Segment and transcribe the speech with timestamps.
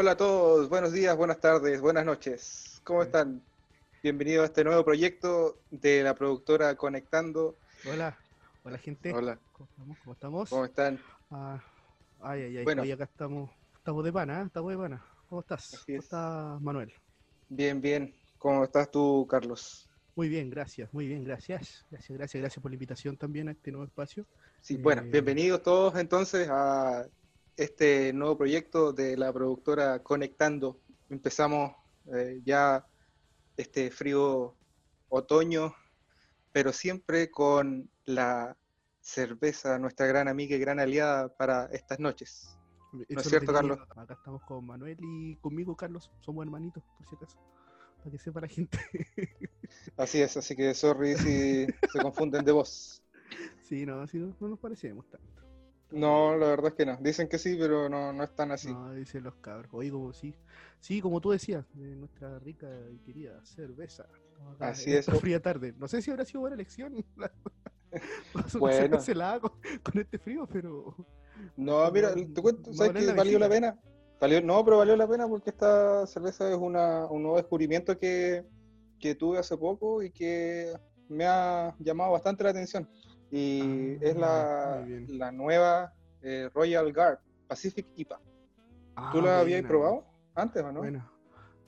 [0.00, 2.80] Hola a todos, buenos días, buenas tardes, buenas noches.
[2.84, 3.42] ¿Cómo están?
[4.00, 7.56] Bienvenido a este nuevo proyecto de la productora Conectando.
[7.84, 8.16] Hola,
[8.62, 9.12] hola gente.
[9.12, 9.98] Hola, ¿Cómo estamos?
[9.98, 10.50] ¿Cómo estamos?
[10.50, 11.00] ¿cómo están?
[11.32, 11.60] Ah,
[12.20, 12.64] ay, ay, ay.
[12.64, 12.82] Bueno.
[12.82, 14.44] Hoy acá estamos, estamos de pana, ¿eh?
[14.46, 15.04] Estamos de pana.
[15.28, 15.82] ¿Cómo estás?
[15.84, 16.04] ¿Cómo es.
[16.04, 16.92] estás, Manuel?
[17.48, 18.14] Bien, bien.
[18.38, 19.88] ¿Cómo estás tú, Carlos?
[20.14, 21.84] Muy bien, gracias, muy bien, gracias.
[21.90, 24.24] Gracias, gracias, gracias por la invitación también a este nuevo espacio.
[24.60, 27.04] Sí, bueno, Eh, bienvenidos todos entonces a
[27.58, 30.80] este nuevo proyecto de la productora Conectando.
[31.10, 31.72] Empezamos
[32.14, 32.86] eh, ya
[33.56, 34.54] este frío
[35.08, 35.74] otoño,
[36.52, 38.56] pero siempre con la
[39.00, 42.56] cerveza, nuestra gran amiga y gran aliada para estas noches.
[43.08, 43.80] Eso es cierto, Carlos?
[43.96, 46.12] Acá estamos con Manuel y conmigo, Carlos.
[46.20, 47.38] Somos hermanitos, por si acaso.
[47.98, 48.78] Para que sepa la gente.
[49.96, 53.02] Así es, así que sorry si se confunden de voz.
[53.62, 55.47] sí, no, sí, no, no nos parecemos tanto.
[55.90, 56.96] No, la verdad es que no.
[57.00, 58.72] Dicen que sí, pero no, no es tan así.
[58.72, 59.72] No, dicen los cabros.
[59.72, 60.34] Oye, como sí.
[60.80, 64.06] Sí, como tú decías, de nuestra rica y querida cerveza.
[64.54, 65.00] Acá Así es.
[65.08, 65.74] esta fría tarde.
[65.78, 66.94] No sé si habrá sido buena elección.
[67.16, 67.32] la-
[68.58, 68.98] Bueno.
[68.98, 69.40] bueno.
[69.40, 69.50] con,
[69.82, 70.94] con este frío, pero.
[71.56, 73.78] No, mira, te cuento, ¿sabes que la valió la pena?
[74.20, 78.44] Valió, no, pero valió la pena porque esta cerveza es una, un nuevo descubrimiento que,
[78.98, 80.74] que tuve hace poco y que
[81.08, 82.88] me ha llamado bastante la atención.
[83.30, 85.18] Y Ah, es la, muy bien.
[85.18, 88.20] la nueva eh, Royal Guard Pacific IPA.
[89.12, 90.80] ¿Tú Ah, la habías probado antes o no?
[90.80, 91.10] Bueno,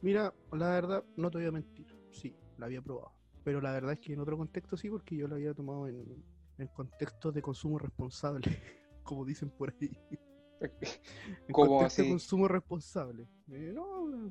[0.02, 1.86] mira, la verdad, no te voy a mentir.
[2.12, 3.12] Sí, la había probado.
[3.44, 6.22] Pero la verdad es que en otro contexto sí, porque yo la había tomado en,
[6.58, 8.42] en contexto de consumo responsable,
[9.02, 9.90] como dicen por ahí.
[11.48, 12.10] En ¿Cómo contexto de así?
[12.10, 13.26] consumo responsable.
[13.50, 14.30] Eh, no,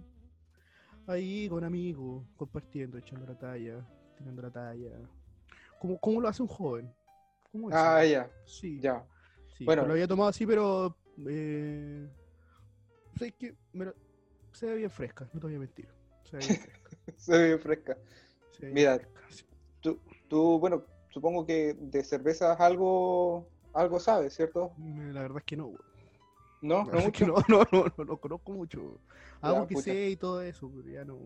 [1.08, 3.84] ahí con amigos, compartiendo, echando la talla,
[4.16, 4.92] tirando la talla.
[5.80, 6.94] ¿Cómo, cómo lo hace un joven?
[7.52, 9.04] ¿Cómo es Ah, ya, Sí, ya.
[9.58, 9.86] sí, Bueno.
[9.86, 10.96] lo había tomado así, pero.
[11.28, 12.08] Eh,
[13.18, 13.94] sé que me lo-
[14.54, 15.88] se ve bien fresca, no te voy a mentir.
[16.30, 16.90] Se ve bien fresca.
[17.18, 17.98] Se ve fresca.
[18.52, 19.46] se ve bien Mira, fresca, sí.
[19.82, 24.74] Tú, tú, bueno, supongo que de cervezas algo, algo sabes, ¿cierto?
[24.78, 25.80] Mm, La verdad es que no, güey.
[26.62, 26.84] ¿No?
[26.86, 27.26] ¿No mucho?
[27.28, 29.00] no, no, no, no, no conozco mucho.
[29.42, 29.86] Algo que pucha.
[29.86, 31.18] sé y todo eso, pero ya no,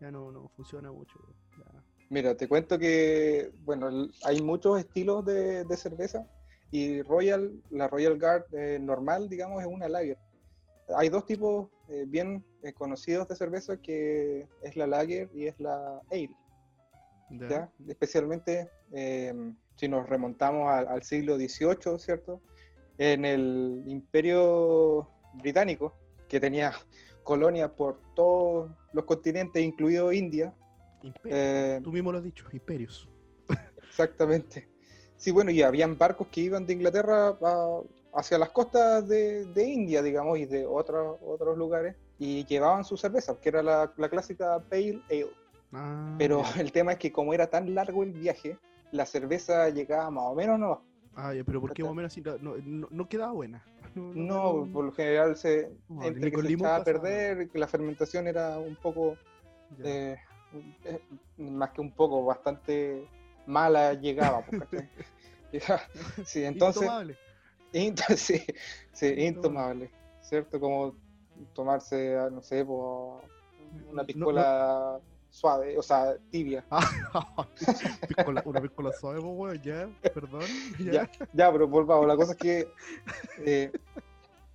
[0.00, 1.18] ya no, no funciona mucho.
[1.58, 1.64] Ya.
[2.12, 3.88] Mira, te cuento que, bueno,
[4.24, 6.26] hay muchos estilos de, de cerveza
[6.70, 10.18] y Royal, la Royal Guard eh, normal, digamos, es una lager.
[10.94, 15.58] Hay dos tipos eh, bien eh, conocidos de cerveza que es la lager y es
[15.58, 16.36] la ale,
[17.30, 17.48] Ya.
[17.48, 17.72] ¿ya?
[17.88, 19.32] Especialmente eh,
[19.76, 22.42] si nos remontamos al, al siglo XVIII, ¿cierto?
[22.98, 25.96] En el Imperio Británico,
[26.28, 26.72] que tenía
[27.22, 30.54] colonias por todos los continentes, incluido India,
[31.02, 31.36] Imperio.
[31.36, 33.08] eh, Tú mismo lo has dicho, imperios.
[33.88, 34.68] Exactamente.
[35.16, 37.80] Sí, bueno, y habían barcos que iban de Inglaterra a-
[38.14, 42.96] hacia las costas de, de India, digamos, y de otros otros lugares, y llevaban su
[42.96, 45.26] cerveza, que era la, la clásica Pale Ale.
[45.72, 48.58] Ah, Pero el tema es que como era tan largo el viaje,
[48.90, 50.82] la cerveza llegaba más o menos, no.
[51.14, 52.20] Ah, pero ¿por qué más o menos así?
[52.22, 53.64] No, no, no quedaba buena.
[53.94, 54.14] No,
[54.64, 55.70] No, por lo general se,
[56.02, 59.18] entre que se echaba a perder, que la fermentación era un poco,
[59.84, 60.16] eh,
[61.38, 63.06] más que un poco, bastante
[63.46, 64.44] mala llegaba.
[64.44, 64.84] pues,
[66.24, 66.82] sí, entonces...
[66.82, 67.16] Intomable.
[67.72, 68.42] Int- sí,
[68.92, 69.26] sí, Intomable.
[69.26, 69.90] intomable,
[70.22, 70.60] ¿cierto?
[70.60, 70.94] Como
[71.54, 73.22] tomarse, ah, no sé, una
[73.92, 76.64] No- piscola suave, o sea, tibia.
[76.70, 77.46] Ah,
[78.06, 80.42] piscola- una piscola suave, pues, ya, perdón.
[80.78, 80.92] Ya.
[80.92, 82.68] Ya, ya, pero volvamos, la cosa es que,
[83.38, 83.72] eh,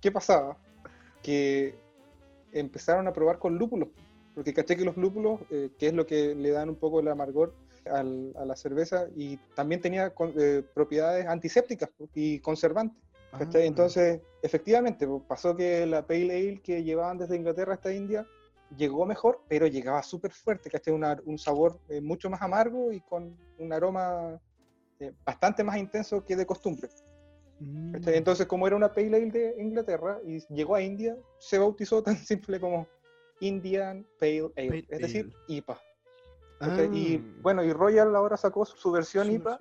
[0.00, 0.56] ¿qué pasaba?
[1.22, 1.76] Que
[2.52, 3.88] empezaron a probar con lúpulos,
[4.38, 7.08] porque caché que los lúpulos, eh, que es lo que le dan un poco el
[7.08, 7.56] amargor
[7.86, 13.02] al- a la cerveza, y también tenía con- eh, propiedades antisépticas y conservantes.
[13.32, 18.24] Ah, Entonces, efectivamente, pasó que la Pale Ale que llevaban desde Inglaterra hasta India
[18.76, 20.94] llegó mejor, pero llegaba súper fuerte, ¿cachai?
[20.94, 24.40] Una- un sabor eh, mucho más amargo y con un aroma
[25.00, 26.88] eh, bastante más intenso que de costumbre.
[27.58, 27.96] mm.
[28.06, 32.16] Entonces, como era una Pale Ale de Inglaterra y llegó a India, se bautizó tan
[32.16, 32.86] simple como
[33.40, 35.56] Indian Pale Ale, Pale es decir, Ale.
[35.56, 35.80] IPA.
[36.60, 36.96] ¿cachai?
[36.96, 39.58] Y ah, bueno, y Royal ahora sacó su, su versión IPA,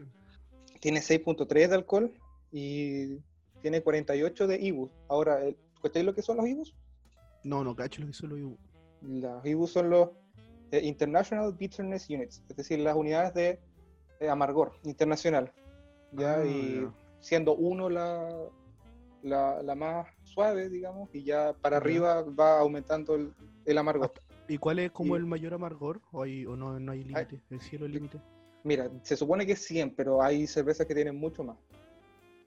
[0.80, 2.14] tiene 6.3 de alcohol
[2.52, 3.18] y
[3.62, 4.92] tiene 48 de IBUs.
[5.10, 6.76] Ahora, el- ¿cachai lo que son los IBUs?
[7.44, 8.58] No, no, cacho lo que solo yo.
[9.02, 10.10] Los IBUs son los
[10.72, 13.60] eh, International Bitterness Units, es decir, las unidades de
[14.20, 15.54] eh, amargor internacional.
[16.14, 16.40] ¿ya?
[16.40, 16.88] Ah, y
[17.20, 18.28] siendo uno la,
[19.22, 21.82] la, la más suave, digamos, y ya para Ya.
[21.82, 23.34] arriba va aumentando el,
[23.66, 24.14] el amargor.
[24.48, 26.00] ¿Y cuál es como Y- el mayor amargor?
[26.12, 27.42] ¿O, hay, o no, no hay límite?
[27.50, 28.22] ¿El cielo es límite?
[28.64, 31.58] Mira, se supone que es 100, pero hay cervezas que tienen mucho más.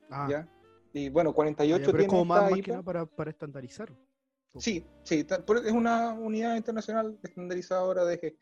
[0.09, 0.49] Ah, ¿ya?
[0.93, 3.91] Y bueno, ah, 48 ya, pero es como más, más que nada para, para estandarizar.
[4.57, 5.27] Sí, sí,
[5.65, 8.37] es una unidad internacional estandarizadora de,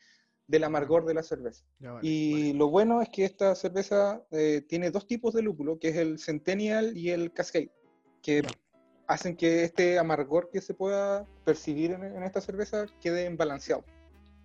[0.47, 1.65] del amargor de la cerveza.
[2.03, 5.97] y lo bueno es que esta cerveza eh, tiene dos tipos de lúpulo, que es
[5.97, 7.71] el Centennial y el Cascade,
[8.23, 8.43] que
[9.09, 13.83] hacen que este amargor que se pueda percibir en, esta cerveza quede balanceado.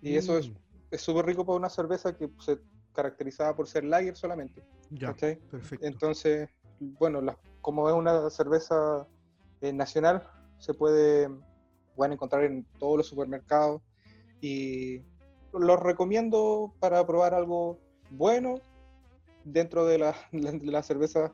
[0.00, 0.54] Y eso es mm.
[0.96, 2.58] súper rico para una cerveza que se
[2.92, 4.64] caracterizaba por ser lager solamente.
[4.90, 5.86] Ya, perfecto.
[5.86, 6.48] Entonces,
[6.80, 7.20] bueno,
[7.60, 9.06] como es una cerveza
[9.60, 10.26] eh, nacional,
[10.58, 11.28] se puede
[11.94, 13.80] pueden encontrar en todos los supermercados
[14.40, 15.00] y
[15.52, 17.78] los recomiendo para probar algo
[18.10, 18.56] bueno
[19.44, 20.16] dentro de, las
[20.86, 21.32] cervezas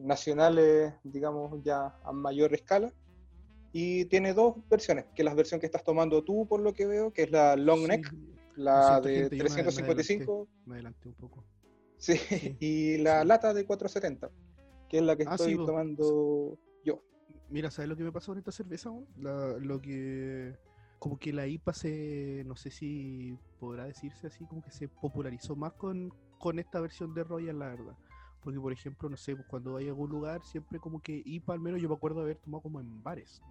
[0.00, 2.92] nacionales, digamos, ya a mayor escala.
[3.72, 6.86] Y tiene dos versiones, que es la versión que estás tomando tú, por lo que
[6.86, 8.10] veo, que es la long neck,
[8.56, 10.48] la de 355.
[10.64, 11.44] Me adelanté, un poco.
[11.98, 12.14] Sí,
[12.60, 14.30] y la lata de 470,
[14.88, 17.02] que es la que ah, estoy tomando yo.
[17.50, 18.90] Mira, ¿sabes lo que me pasó con esta cerveza?
[19.18, 20.54] lo que.
[20.98, 22.44] Como que la IPA se.
[22.46, 27.12] No sé si podrá decirse así, como que se popularizó más con, con esta versión
[27.14, 27.96] de Royal, la verdad.
[28.46, 31.54] Porque, por ejemplo, no sé, pues, cuando vaya a algún lugar, siempre como que IPA,
[31.54, 33.42] al menos yo me acuerdo haber tomado como en bares.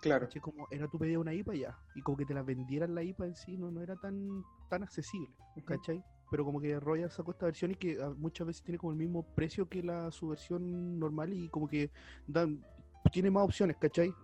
[0.00, 0.28] Claro.
[0.40, 1.78] Como era tu pedida una IPA ya.
[1.96, 4.84] Y como que te la vendieran la IPA en sí, no, no era tan, tan
[4.84, 5.28] accesible.
[5.64, 6.04] ¿Cachai?
[6.30, 8.96] Pero como que Royal sacó esta versión y que ah, muchas veces tiene como el
[8.96, 11.90] mismo precio que la su versión normal y como que
[12.28, 12.64] dan,
[13.10, 14.14] tiene más opciones, ¿cachai?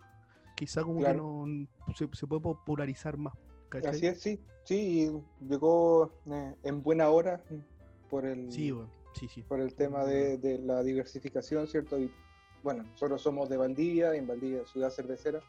[0.55, 1.45] Quizá como que no
[1.97, 3.35] se, puede popularizar más.
[3.69, 3.91] ¿cachai?
[3.91, 5.11] Así es, sí, sí,
[5.41, 7.43] llegó eh, en buena hora
[8.09, 8.73] por el, sí,
[9.15, 9.43] sí, sí.
[9.43, 11.99] por el tema de, la diversificación, ¿cierto?
[11.99, 12.11] Y
[12.63, 15.41] bueno, nosotros somos de Valdivia, en Valdivia, ciudad cervecera,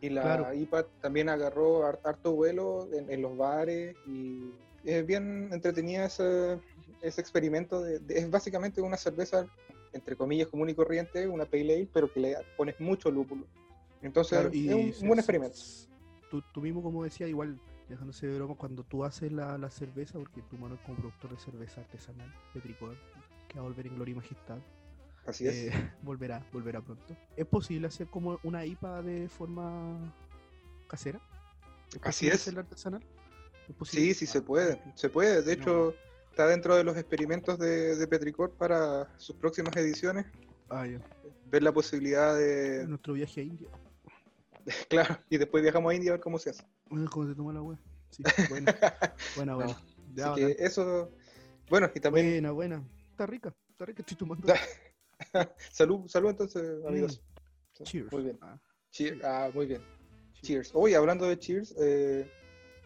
[0.00, 4.50] y la IPA también agarró harto vuelo en, los bares y
[4.84, 6.58] es bien entretenida ese,
[7.00, 7.80] ese experimento.
[7.80, 9.46] De, es básicamente una cerveza
[9.94, 13.46] entre comillas, común y corriente, una pale ale, pero que le pones mucho lúpulo.
[14.02, 15.56] Entonces, es un, buen experimento.
[16.52, 17.58] Tú, mismo, como decía, igual,
[17.88, 21.30] dejándose de broma, cuando tú haces la, la cerveza, porque tu mano es como productor
[21.30, 22.96] de cerveza artesanal, Petricor,
[23.48, 24.58] que va a volver en gloria y majestad.
[25.26, 25.54] Así es.
[25.54, 25.72] Eh,
[26.02, 27.16] volverá, volverá pronto.
[27.36, 30.14] ¿Es posible hacer como una IPA de forma
[30.88, 31.20] casera?
[31.94, 32.34] ¿Es Así es.
[32.34, 33.02] Hacerla artesanal?
[33.84, 34.80] sí, sí, se puede.
[34.94, 35.42] Se puede.
[35.42, 35.94] De hecho,
[36.30, 40.26] está dentro de los experimentos de, de Petricor para sus próximas ediciones.
[40.68, 40.98] Ah, ya.
[41.50, 42.86] Ver la posibilidad de.
[42.86, 43.68] Nuestro viaje a India.
[44.88, 46.64] claro, y después viajamos a India a ver cómo se hace.
[46.88, 47.78] Bueno, cómo se toma la web.
[48.10, 48.74] Sí, buena.
[49.36, 49.76] buena, buena.
[50.24, 51.10] así que eso.
[51.68, 52.30] Bueno, y también.
[52.30, 52.88] Buena, buena.
[53.10, 54.46] Está rica, está rica, estoy tomando.
[55.70, 56.86] salud, salud entonces, mm.
[56.86, 57.22] amigos.
[57.82, 58.12] Cheers.
[58.12, 58.38] Muy bien.
[58.40, 58.58] Ah,
[58.90, 59.24] Cheers.
[59.24, 59.82] ah muy bien.
[60.42, 60.70] Cheers.
[60.74, 62.30] Hoy, hablando de Cheers, eh,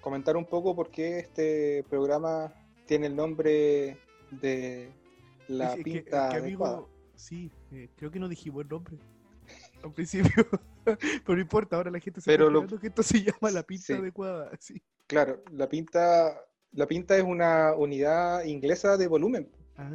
[0.01, 2.53] comentar un poco por qué este programa
[2.87, 3.99] tiene el nombre
[4.31, 4.91] de
[5.49, 8.97] la pinta amigo, Sí, eh, creo que no dijimos el nombre
[9.83, 10.47] al principio,
[10.85, 13.97] pero no importa, ahora la gente se pero está que esto se llama la pinta
[13.97, 14.51] adecuada.
[14.59, 14.83] Sí.
[15.07, 16.41] Claro, la pinta,
[16.73, 19.51] la pinta es una unidad inglesa de volumen.
[19.77, 19.91] Ah,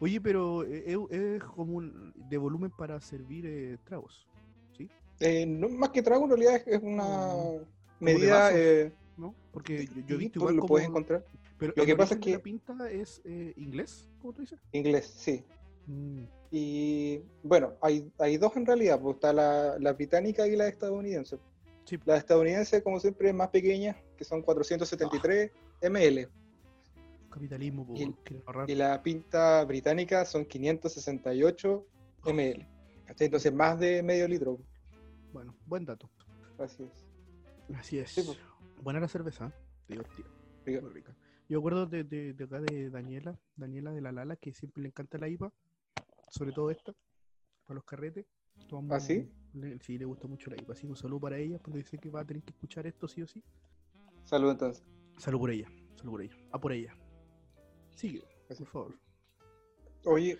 [0.00, 4.28] Oye, pero eh, es, como de volumen para servir eh, tragos,
[4.76, 4.90] ¿sí?
[5.46, 7.34] no, más que trago, en realidad es, una
[8.00, 8.50] medida...
[9.16, 9.34] ¿no?
[9.52, 11.24] Porque yo, he visto igual lo como, puedes encontrar.
[11.58, 14.58] Pero lo que pasa es que la pinta es eh, inglés, ¿cómo tú dices?
[14.72, 15.44] Inglés, sí.
[15.86, 16.24] Mm.
[16.56, 21.36] Y bueno, hay, hay dos en realidad, pues está la, la británica y la estadounidense.
[21.84, 21.98] Sí.
[22.04, 25.50] La estadounidense, como siempre, es más pequeña, que son 473
[25.82, 26.28] ml.
[27.28, 28.14] Capitalismo, y,
[28.68, 31.86] y, la pinta británica son 568
[32.26, 32.68] ml.
[33.18, 34.60] Entonces, más de medio litro.
[35.32, 36.08] Bueno, buen dato.
[36.56, 37.76] Así es.
[37.76, 38.14] Así es.
[38.14, 38.38] Pues.
[38.80, 39.52] Buena la cerveza,
[39.88, 40.28] divertida.
[40.66, 41.16] Muy rica.
[41.48, 45.18] Yo acuerdo de, de, acá de Daniela, Daniela de la Lala, que siempre le encanta
[45.18, 45.52] la IPA,
[46.34, 46.92] sobre todo esta,
[47.64, 48.26] para los carretes.
[48.90, 49.28] ¿Ah, sí?
[49.80, 50.72] sí, le gusta mucho la IPA.
[50.72, 53.22] Así un saludo para ella, porque dice que va a tener que escuchar esto sí
[53.22, 53.42] o sí.
[54.24, 54.84] Salud entonces.
[55.18, 56.36] Salud por ella, salud por ella.
[56.52, 56.96] A por ella.
[57.94, 58.98] Sigue, por favor.
[60.06, 60.38] Oye,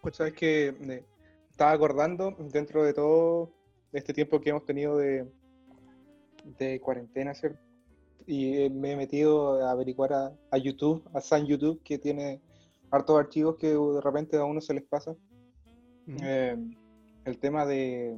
[0.00, 1.04] pues sabes que me
[1.50, 3.52] estaba acordando dentro de todo
[3.92, 5.30] este tiempo que hemos tenido de,
[6.58, 7.66] de cuarentena, ¿cierto?
[8.26, 10.12] y eh, me he metido a averiguar
[10.50, 12.40] a, YouTube, a San YouTube, que tiene
[12.90, 15.14] hartos archivos que de repente a uno se les pasa.
[16.22, 16.56] Eh,
[17.24, 18.16] el tema de,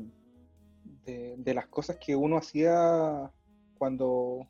[1.06, 3.30] de, las cosas que uno hacía
[3.78, 4.46] cuando,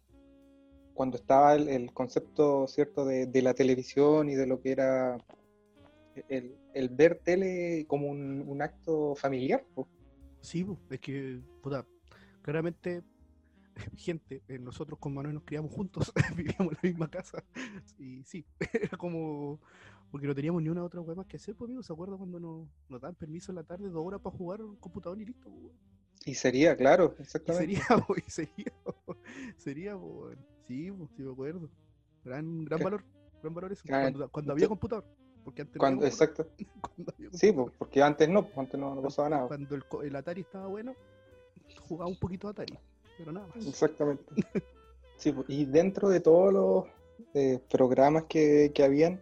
[0.95, 5.19] cuando estaba el, concepto cierto de, la televisión y de lo que era
[6.29, 9.65] el, el ver tele como un, acto familiar.
[10.41, 11.87] Sí, es que, puta,
[12.43, 13.05] claramente
[13.97, 17.45] gente, eh, nosotros con Manuel nos criamos juntos, vivíamos en la misma casa.
[17.99, 19.61] Y sí, era como.
[20.11, 21.83] Porque no teníamos ni una otra hueá más que hacer, pues amigo.
[21.83, 24.77] ¿Se acuerda cuando nos, nos dan permiso en la tarde, dos horas para jugar un
[24.77, 25.51] computador y listo?
[25.51, 25.75] Pues,
[26.25, 27.77] Y sería, claro, Y exactamente.
[27.77, 29.17] sería, po, y sería, po,
[29.59, 30.39] sería, weón.
[30.67, 31.69] sí, po, sí me acuerdo.
[32.25, 32.85] Gran, gran ¿Qué?
[32.85, 33.05] valor,
[33.43, 33.83] gran valor eso.
[33.87, 35.05] Cuando, cuando había computador.
[35.45, 36.81] Porque antes no Cuando, había computador, exacto.
[36.95, 39.47] cuando había Sí, pues, porque antes no, pues, antes no, no pasaba nada.
[39.49, 40.95] Cuando el, el Atari estaba bueno,
[41.87, 42.79] jugaba un poquito Atari,
[43.19, 43.67] pero nada más.
[43.67, 44.25] Exactamente.
[45.17, 46.85] Sí, pues, y dentro de todos los
[47.35, 49.21] eh, programas que, que habían,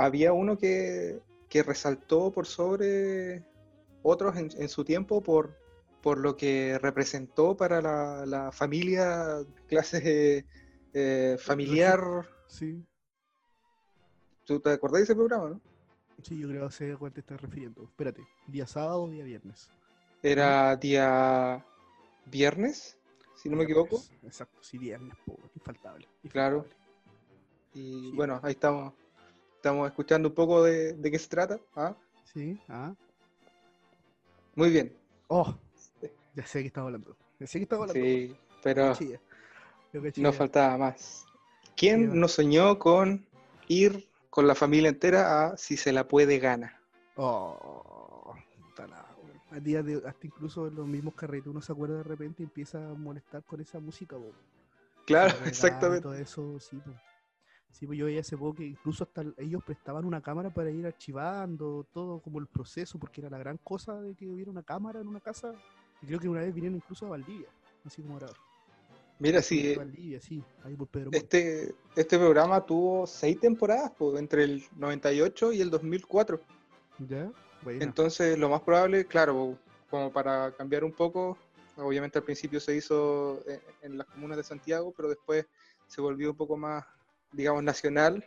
[0.00, 3.44] había uno que, que resaltó por sobre
[4.02, 5.54] otros en, en su tiempo por,
[6.00, 9.38] por lo que representó para la, la familia,
[9.68, 10.46] clase
[10.94, 12.00] eh, familiar.
[12.46, 12.82] Sí,
[14.46, 15.60] ¿Tú te acordás de ese programa, no?
[16.22, 17.84] sí, yo creo que sé a cuál te estás refiriendo.
[17.84, 19.68] Espérate, día sábado o día viernes.
[20.22, 21.64] Era día
[22.26, 22.98] viernes,
[23.36, 24.02] si no me equivoco.
[24.24, 26.08] Exacto, sí, viernes, po, infaltable.
[26.30, 26.56] Claro.
[26.56, 26.80] infaltable.
[27.74, 28.12] Y Sí.
[28.16, 28.92] bueno, ahí estamos,
[29.60, 31.60] estamos escuchando un poco de, de qué se trata.
[31.76, 31.94] ¿ah?
[32.32, 32.94] Sí, ah.
[34.54, 34.96] Muy bien,
[35.28, 35.54] Oh,
[36.34, 37.14] ya sé que estaba hablando.
[37.38, 38.02] Ya sé que estaba hablando.
[38.02, 38.94] sí, pero
[40.16, 41.26] no faltaba más.
[41.76, 43.24] ¿Quién Sí, no soñó con
[43.68, 46.80] ir con la familia entera a Si se la puede gana?
[47.16, 48.34] Oh,
[48.76, 49.04] wea.
[49.52, 52.46] A día de hasta incluso en los mismos carretes uno se acuerda de repente y
[52.46, 54.32] empieza a molestar con esa música, po.
[55.06, 56.02] Claro, exactamente.
[56.02, 56.92] Todo eso, sí, po.
[57.72, 60.70] Sí, pues yo veía hace poco que incluso hasta el- ellos prestaban una cámara para
[60.70, 64.62] ir archivando todo como el proceso, porque era la gran cosa de que hubiera una
[64.62, 65.54] cámara en una casa.
[66.02, 67.48] Y creo que una vez vinieron incluso a Valdivia,
[67.84, 68.28] así como ahora.
[69.18, 74.44] Mira, sí, Valdivia, sí, ahí por Pedro este, este programa tuvo seis temporadas, pues, entre
[74.44, 76.40] el 98 y el 2004.
[77.06, 77.30] ¿Ya?
[77.62, 79.58] Bueno, Entonces, lo más probable, claro,
[79.90, 81.36] como para cambiar un poco,
[81.76, 85.46] obviamente al principio se hizo en, en las comunas de Santiago, pero después
[85.86, 86.84] se volvió un poco más,
[87.32, 88.24] digamos, nacional.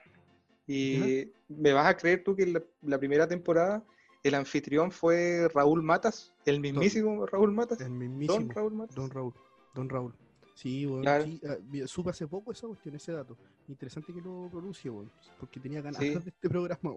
[0.67, 3.83] Y me vas a creer tú que la, la primera temporada
[4.24, 8.39] el anfitrión fue Raúl Matas, el mismísimo Raúl Matas, el mismísimo.
[8.39, 8.95] Don Raúl Matas.
[8.95, 9.33] Don Raúl,
[9.75, 10.15] Don Raúl.
[10.55, 11.25] Sí, bueno, Claro.
[11.25, 11.57] sí, ah,
[11.88, 13.36] supe hace poco esa cuestión, ese dato.
[13.67, 16.10] Interesante que lo pronuncie, weón, porque tenía ganas Sí.
[16.25, 16.95] de este programa.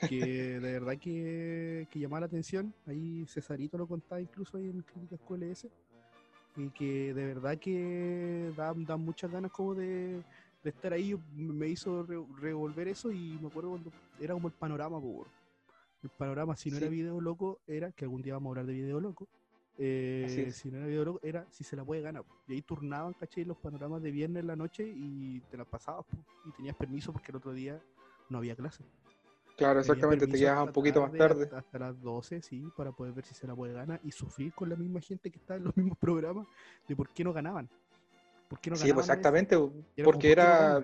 [0.00, 2.72] Porque de verdad que, que llamaba la atención.
[2.86, 5.68] Ahí Cesarito lo contaba incluso ahí en Críticas QLS.
[6.56, 10.22] Y que de verdad que da, da muchas ganas como de,
[10.62, 11.14] de estar ahí.
[11.34, 14.98] Me hizo re- revolver eso y me acuerdo cuando era como el panorama.
[16.02, 18.72] El panorama, si no era video loco, era que algún día vamos a hablar de
[18.74, 19.28] video loco.
[19.82, 22.22] eh, si no era video loco, era si se la puede ganar.
[22.24, 22.34] po.
[22.48, 23.44] Y ahí turnaban, ¿cachai?
[23.44, 26.04] Los panoramas de viernes en la noche y te las pasabas.
[26.06, 26.16] po.
[26.46, 27.80] Y tenías permiso porque el otro día
[28.28, 28.84] no había clase.
[29.56, 31.44] Claro, exactamente, te quedabas un poquito más tarde.
[31.44, 34.54] Hasta, hasta las 12, sí, para poder ver si se la puede ganar y sufrir
[34.54, 36.46] con la misma gente que está en los mismos programas
[36.88, 37.68] de por qué no ganaban.
[38.50, 39.70] ¿Por qué no Sí, pues exactamente, era
[40.04, 40.82] porque ¿por qué no era,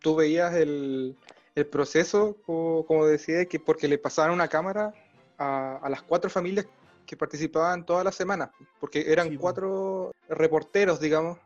[0.00, 1.16] tú veías el,
[1.54, 4.92] el proceso, co- como decía, que porque le pasaban una cámara
[5.38, 6.66] a, a las cuatro familias
[7.06, 11.38] que participaban todas las semanas, porque eran Sí, cuatro reporteros, digamos,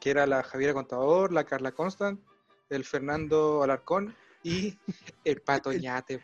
[0.00, 2.20] que era la Javiera Contador, la Carla Constant,
[2.70, 4.78] el Fernando Alarcón y
[5.24, 6.20] el Patoñate,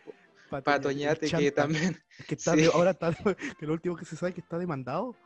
[0.62, 2.59] Patoñate, que también, que está sí.
[2.59, 3.12] de- ahora está,
[3.59, 5.17] que lo último que se sabe es que está demandado.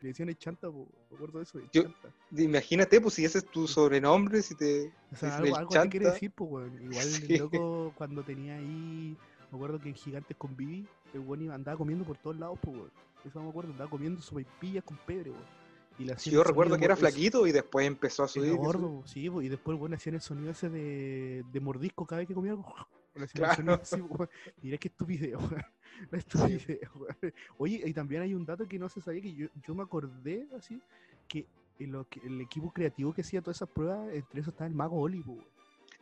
[0.00, 0.88] Le decían el chanta, po.
[1.10, 1.58] me acuerdo de eso.
[1.58, 2.08] el Yo- chanta.
[2.36, 4.92] imagínate, pues si ese es tu sobrenombre, si te...
[5.12, 6.82] O sea, algo, el algo te quiere decir, pues, weón.
[6.82, 7.26] Igual Sí.
[7.34, 9.16] el loco cuando tenía ahí,
[9.50, 12.58] me acuerdo que en Gigantes con Vivi, el weón iba- andaba comiendo por todos lados,
[12.62, 12.90] pues, weón.
[13.24, 15.64] Eso me acuerdo, andaba comiendo sopaipillas con pebre, weón.
[15.96, 18.52] Y Sí, yo recuerdo sonido que era flaquito y después empezó a subir.
[18.56, 22.18] gordo, po, sí, po, y después, bueno, hacían el sonido ese de, de mordisco cada
[22.18, 22.74] vez que comía algo.
[23.14, 23.54] Le hacían el Claro.
[23.54, 24.28] sonido así, weón.
[24.60, 25.36] Mira qué estupidez,
[26.94, 27.34] weón.
[27.58, 30.46] Oye, y también hay un dato que no se sabía, que yo, yo me acordé,
[30.56, 30.80] así,
[31.28, 31.46] que
[31.78, 35.44] el equipo creativo que hacía todas esas pruebas, entre eso estaba el mago Oli, weón.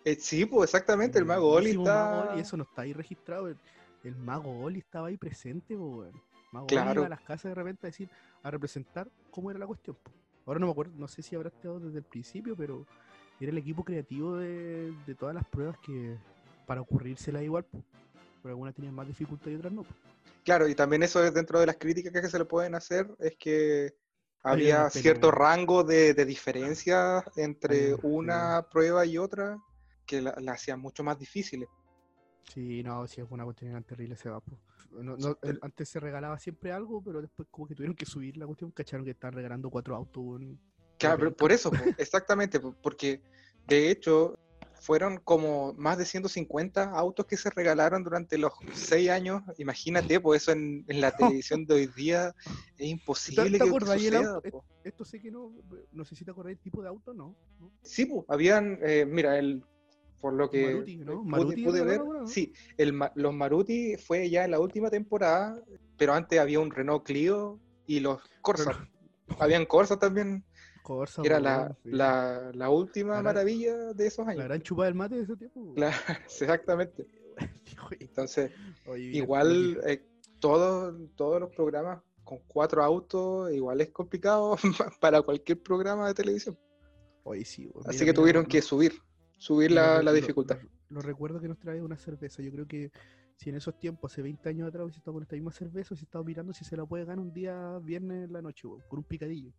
[0.05, 2.33] Eh, sí, pues exactamente, el mago Oli está.
[2.33, 3.49] Oli, eso no está ahí registrado.
[3.49, 3.57] El,
[4.05, 6.13] el mago Oli estaba ahí presente, weón.
[6.53, 7.01] Mago Oli Claro.
[7.01, 8.09] iba a las casas de repente a decir,
[8.43, 9.97] a representar cómo era la cuestión.
[10.03, 10.11] po.
[10.45, 12.85] Ahora no me acuerdo, no sé si habrá estado desde el principio, pero
[13.41, 16.17] era el equipo creativo de, de todas las pruebas que
[16.67, 17.83] para ocurrírsela igual, po.
[18.43, 19.83] Pero algunas tenían más dificultad y otras no.
[19.83, 19.95] po.
[20.45, 23.37] Claro, y también eso es dentro de las críticas que se le pueden hacer, es
[23.37, 23.95] que
[24.45, 29.57] Había cierto rango de, de diferencia entre una prueba y otra
[30.05, 31.69] que la, la hacían mucho más difíciles.
[32.53, 34.41] Sí, no, si es una cuestión terrible se va.
[34.41, 34.59] po.
[34.91, 38.47] No- no, antes se regalaba siempre algo, pero después como que tuvieron que subir la
[38.47, 40.41] cuestión, cacharon que estaban regalando cuatro autos.
[40.99, 43.23] Claro, pero por eso, exactamente, po, porque
[43.67, 44.39] de hecho
[44.83, 49.41] fueron como más de 150 autos que se regalaron durante los seis años.
[49.59, 52.35] Imagínate, pues eso en, en la televisión de hoy día
[52.77, 53.71] es imposible te que-
[54.07, 54.51] el suceda, auto?
[54.51, 54.65] po.
[54.83, 55.53] Esto sé que no,
[55.93, 57.37] no sé si te acordás tipo de auto, ¿no?
[57.61, 57.71] ¿no?
[57.85, 59.63] Sí, pues, habían, eh, mira, el
[60.21, 61.23] por lo que Maruti, ¿no?
[61.23, 62.01] pude- Maruti pude era ver.
[62.27, 65.61] Sí, el, los Maruti fue ya en la última temporada,
[65.97, 68.89] pero antes había un Renault Clio y los Corsa.
[69.39, 70.45] Habían Corsa también,
[70.83, 71.91] Corsa, era la, sí.
[71.91, 74.45] la, la última La gran- maravilla de esos La años.
[74.45, 75.73] gran chupada del mate de ese tiempo.
[75.75, 77.07] Claro, exactamente.
[78.01, 78.51] Entonces,
[78.87, 80.05] Oye, igual eh,
[80.41, 84.57] todos, todos los programas con cuatro autos, igual es complicado
[85.01, 86.59] para cualquier programa de televisión.
[87.25, 87.69] Oye, sí.
[87.85, 88.93] Así Mira, que mira, tuvieron que subir,
[89.39, 90.59] subir lo- la, lo- la dificultad.
[90.61, 92.43] Lo, lo recuerdo que nos trae una cerveza.
[92.43, 92.91] Yo creo que
[93.37, 96.05] si en esos tiempos, hace 20 años atrás, hubiese estado con esta misma cerveza, hubiese
[96.05, 99.05] estado mirando si se la puede ganar un día viernes en la noche, con un
[99.05, 99.53] picadillo.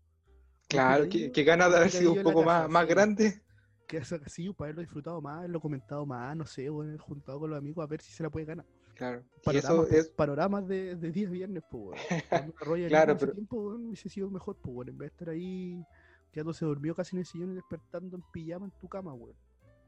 [0.67, 3.41] Claro, que, que ganas de haber sido un poco casa, más, más grande.
[3.87, 7.59] Que así, para haberlo disfrutado más, haberlo comentado más, no sé, weón, juntado con los
[7.59, 8.65] amigos a ver si se la puede ganar.
[8.95, 11.99] Claro, Panoramas, eso es, panoramas de, de día viernes, pues,
[12.59, 15.83] Royal Claro, pero- tiempo, hubiese sido mejor, pues, weón, en vez de estar ahí
[16.31, 19.35] quedándose dormido casi en el sillón y despertando en pijama en tu cama, weón.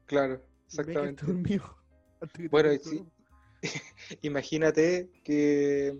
[0.06, 1.24] claro, exactamente.
[1.26, 1.64] dormido
[2.20, 3.04] antes que Bueno, y sí,
[4.22, 5.98] imagínate que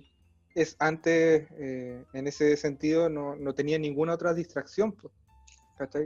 [0.57, 5.13] es antes, eh, en ese sentido, no, no tenía ninguna otra distracción, pues.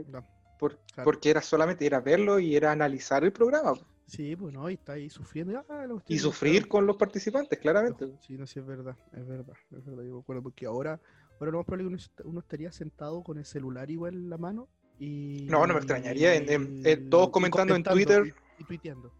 [0.07, 0.23] No,
[0.59, 1.05] Por- claro.
[1.05, 3.73] Porque era solamente era verlo y era analizar el programa
[4.05, 5.63] Sí, pues no, y está ahí sufriendo.
[5.69, 8.07] ah, y sufrir con los participantes, claramente.
[8.07, 8.17] po.
[8.21, 10.99] Sí, no, sí, es verdad, es verdad, es verdad, yo me acuerdo, porque ahora,
[11.39, 14.15] ahora lo más probable es que uno, est- uno estaría sentado con el celular igual
[14.15, 14.67] en la mano
[14.99, 15.47] y...
[15.49, 18.35] No, no me extrañaría, en- en- en- todos comentando en Twitter.
[18.59, 19.13] Y, y tuiteando.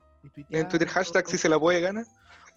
[0.49, 2.05] y En Twitter hashtag si se la puede ganar.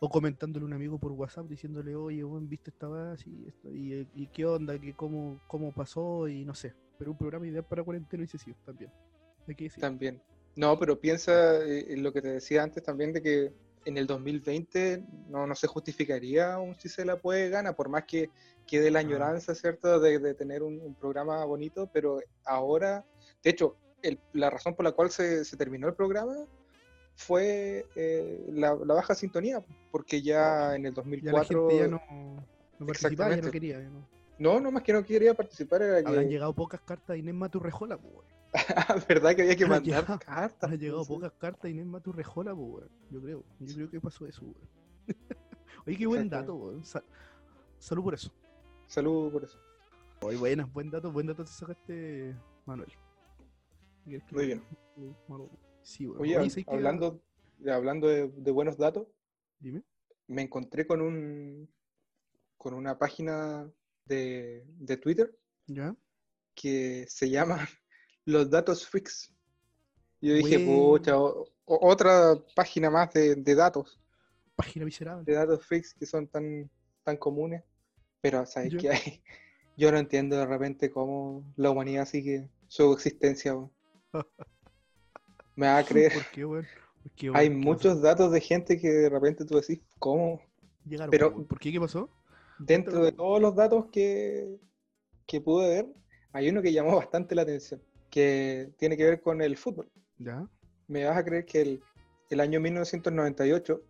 [0.00, 3.72] O comentándole a un amigo por WhatsApp diciéndole, oye, weón, viste esta weá así, esto,
[3.72, 6.74] y, y qué onda, que cómo, cómo pasó, y no sé.
[6.98, 8.90] Pero un programa ideal para cuarentena y sí, también.
[9.80, 10.22] También.
[10.56, 13.52] No, pero piensa eh, en lo que te decía antes también de que
[13.84, 18.04] en el 2020 no, no se justificaría un si se la puede ganar, por más
[18.04, 18.30] que
[18.66, 19.02] quede la Ah.
[19.02, 23.04] añoranza, ¿cierto?, de, de tener un, un programa bonito, pero ahora,
[23.42, 26.34] de hecho, el- la razón por la cual se, se terminó el programa
[27.16, 31.68] fue eh, la, la baja sintonía, porque ya en el Ya la 2004...
[31.68, 32.00] gente ya no,
[32.78, 33.80] no participaba, ya no quería.
[33.80, 34.08] ya no.
[34.38, 36.08] No, no más que no quería participar, era que...
[36.08, 38.26] Habrán llegado pocas cartas a Inés Maturrejola, pues.
[39.08, 40.54] ¿Verdad que había que mandar cartas?
[40.60, 42.86] Habrán llegado pocas cartas Inés Maturrejola, pues.
[43.10, 43.44] Yo creo.
[43.60, 44.56] Yo creo que pasó eso, weón.
[45.86, 46.84] Oye, qué buen dato, weón.
[46.84, 47.04] Sa-
[47.78, 48.32] salud por eso.
[48.86, 49.58] Salud por eso.
[50.22, 52.34] Oye, buena, buen dato, buen dato te sacaste,
[52.66, 52.92] Manuel.
[54.04, 54.62] ¿Quieres que Muy bien.
[55.28, 55.50] Manuel?
[55.84, 56.06] Sí.
[56.06, 57.22] Oye, hablando,
[57.70, 59.06] hablando de, de buenos datos,
[59.60, 59.82] Dime.
[60.26, 61.68] me encontré con un
[62.56, 63.70] con una página
[64.06, 65.94] de, de Twitter ¿Ya?
[66.54, 67.68] que se llama
[68.24, 69.30] Los Datos Freaks.
[70.20, 70.92] Y yo dije, Bueno.
[70.92, 74.00] pucha, o- otra página más de, de datos,
[74.56, 75.24] Página miserable.
[75.26, 76.70] de datos freaks que son tan,
[77.02, 77.62] tan comunes.
[78.22, 79.22] Pero, ¿sabes qué hay?
[79.76, 83.54] Yo no entiendo de repente cómo la humanidad sigue su existencia.
[85.56, 86.12] Me va a creer.
[86.12, 86.66] ¿Por qué, weón?
[87.02, 90.40] ¿Por qué, Hay muchos datos de gente que de repente tú decís, ¿cómo?
[90.84, 91.46] Llegaron, pero-.
[91.46, 91.72] ¿Por qué?
[91.72, 92.10] ¿Qué pasó?
[92.58, 94.58] Dentro de todos los datos que,
[95.26, 95.86] que pude ver,
[96.32, 99.90] hay uno que llamó bastante la atención, que tiene que ver con el fútbol.
[100.18, 100.48] ¿Ya?
[100.86, 101.82] Me vas a creer que el,
[102.30, 103.82] el año 1998,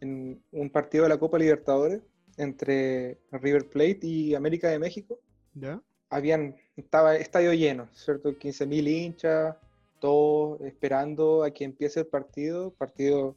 [0.00, 2.02] en un partido de la Copa Libertadores
[2.36, 5.18] entre River Plate y América de México,
[5.54, 5.82] ¿Ya?
[6.08, 8.30] habían, estaba estadio lleno, ¿cierto?
[8.30, 9.56] 15.000 hinchas,
[10.00, 13.36] todos esperando a que empiece el partido, partido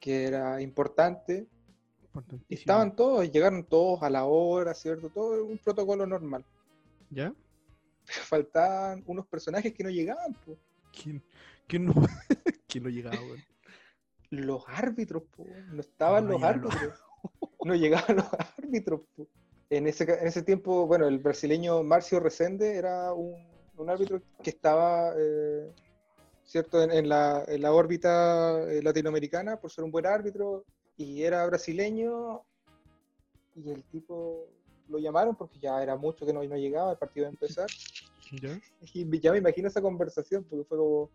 [0.00, 1.46] que era importante,
[2.48, 5.10] estaban todos, llegaron todos a la hora, ¿cierto?
[5.10, 6.44] Todo un protocolo normal.
[7.10, 7.34] ¿Ya?
[8.06, 10.56] Pero faltaban unos personajes que no llegaban, po.
[10.92, 11.22] ¿Quién,
[11.66, 11.94] quién no,
[12.68, 13.18] ¿Quién no llegaba?
[14.30, 15.46] Los árbitros, po.
[15.72, 17.00] No estaban No los árbitros.
[17.64, 18.26] No llegaban los
[18.58, 19.28] árbitros, po.
[19.68, 23.34] En ese, en ese tiempo, bueno, el brasileño Marcio Resende era un,
[23.76, 25.72] un árbitro que estaba, eh,
[26.46, 26.82] ¿cierto?
[26.82, 30.64] En, en la, en la órbita eh, latinoamericana por ser un buen árbitro
[30.96, 32.42] y era brasileño
[33.54, 34.48] y el tipo
[34.88, 37.66] lo llamaron porque ya era mucho que no, no llegaba, el partido a empezar.
[38.42, 38.58] ¿Ya?
[38.92, 41.10] Y ya me imagino esa conversación, porque fue como,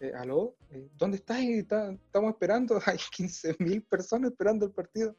[0.00, 0.54] eh, ¿aló?
[0.70, 1.38] Eh, ¿Dónde estás?
[1.66, 5.14] Ta- Estamos esperando, hay 15.000 personas esperando el partido.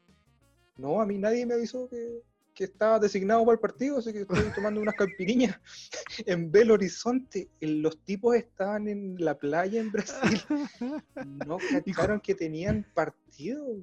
[0.76, 2.22] No, a mí nadie me avisó que,
[2.54, 5.58] que estaba designado para el partido, así que estoy tomando unas campiriñas
[6.26, 7.48] en Belo Horizonte.
[7.60, 10.40] Los tipos estaban en la playa en Brasil,
[11.46, 13.76] no cacharon que tenían partido.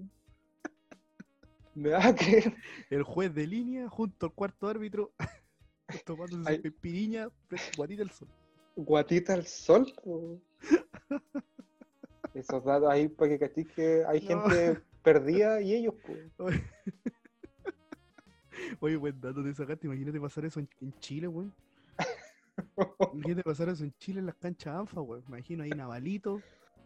[1.74, 2.56] ¿Me vas a creer?
[2.90, 5.12] El juez de línea junto al cuarto árbitro
[6.06, 7.30] su pepiriña,
[7.78, 8.28] guatita del sol.
[8.76, 9.94] Guatita al sol.
[12.34, 14.50] Esos datos ahí para que cachis que hay No.
[14.50, 15.96] gente perdida y ellos,
[16.38, 16.48] po.
[18.80, 19.88] Oye, Oye, buen dato te sacaste.
[19.88, 21.54] Imagínate pasar eso en, en Chile, weón.
[23.14, 25.24] Imagínate pasar eso en Chile en las canchas ANFA, weón.
[25.28, 26.42] Imagino ahí Navalito,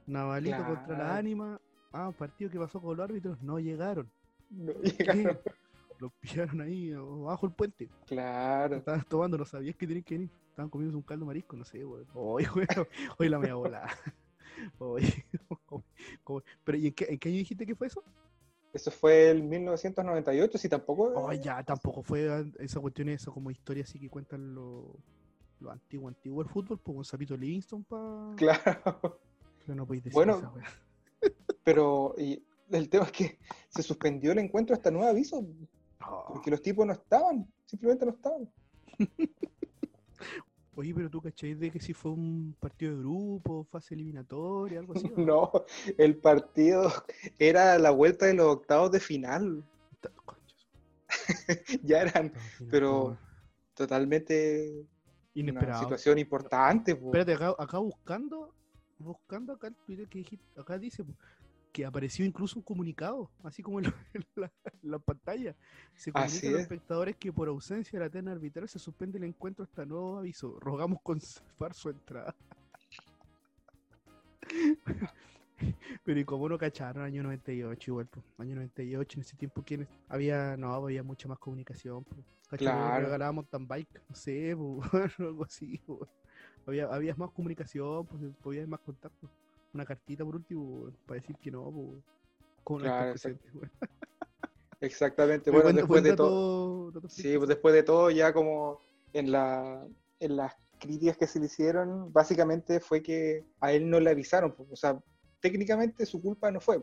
[0.08, 1.18] Navalito contra la.
[1.18, 1.60] Ánima.
[1.92, 4.10] Ah, partido que pasó con los árbitros, no llegaron.
[4.50, 4.90] No ¿Qué?
[4.90, 5.40] llegaron.
[6.00, 7.90] Los pillaron ahí abajo el puente.
[8.06, 8.76] Claro.
[8.76, 10.30] Estaban tomando, no sabías que tenían que venir.
[10.50, 12.06] Estaban comiendo un caldo marisco, no sé, weón.
[12.14, 12.68] Oye, weón.
[13.18, 13.88] Oye, la media bola.
[14.78, 15.26] Oye,
[15.66, 15.84] ¿cómo-
[16.24, 18.04] cómo- Pero, ¿y en qué, en qué año dijiste que fue eso?
[18.76, 21.14] Eso fue el 1998, si tampoco.
[21.16, 24.98] Oh, ya, tampoco fue esa cuestión, esa como historia así que cuentan lo,
[25.62, 28.34] lo antiguo, antiguo del fútbol, pues un sapito Livingston pa...
[28.36, 29.22] Claro.
[29.66, 30.68] Pero no podéis decir Bueno, esa weá.
[31.64, 35.42] Pero y el tema es que se suspendió el encuentro hasta nuevo aviso,
[36.02, 36.26] No.
[36.28, 38.52] porque los tipos no estaban, simplemente no estaban.
[40.78, 44.94] Oye, pero tú cacháis de que si fue un partido de grupo, fase eliminatoria, algo
[44.94, 45.08] así.
[45.16, 45.52] ¿o No,
[45.98, 46.92] el partido
[47.40, 49.64] era la vuelta de los octavos de final.
[51.84, 53.18] Ya eran final, pero-
[53.74, 54.72] totalmente
[55.36, 55.82] una Inesperado.
[55.84, 56.96] situación importante.
[56.96, 57.08] po.
[57.08, 58.54] Espérate, acá, acá buscando,
[58.98, 61.04] buscando acá el Twitter que dijiste, acá dice
[61.76, 65.54] que apareció incluso un comunicado, así como en la, en la- en la pantalla.
[65.94, 66.62] Se comunica a los es.
[66.62, 70.58] espectadores que por ausencia de la terna arbitral se suspende el encuentro hasta nuevo aviso.
[70.62, 72.34] Rogamos conservar su entrada.
[76.06, 79.90] Pero y como no cacharon, año 98 igual, pues, año 98, en ese tiempo ¿quiénes?
[80.08, 82.26] había, no, había mucha más comunicación, pues.
[82.58, 83.04] Claro.
[83.04, 86.10] Regalábamos mountain bike, no sé, pues, algo así, pues.
[86.66, 89.30] Había, había más comunicación, pues, podía más contacto.
[89.76, 92.02] Una cartita por último, para decir que no, pues.
[92.64, 93.46] Como no Claro, presente.
[94.80, 95.52] Exactamente.
[95.52, 96.92] Pero Bueno, buen- después de todo.
[97.10, 98.80] Sí, pues después de todo, ya como
[99.14, 99.86] en la
[100.20, 104.54] en las críticas que se le hicieron, básicamente fue que a él no le avisaron.
[104.56, 104.98] pues, O sea,
[105.42, 106.82] técnicamente su culpa no fue.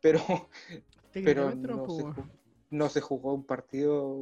[0.00, 0.20] Pero,
[1.12, 2.04] pero no, se,
[2.70, 4.16] no se jugó un partido